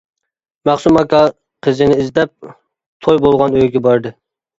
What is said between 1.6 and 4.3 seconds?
قىزىنى ئىزدەپ توي بولغان ئۆيگە باردى.